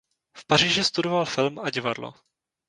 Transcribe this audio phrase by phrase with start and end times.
[0.37, 2.13] V Paříži studoval film a divadlo.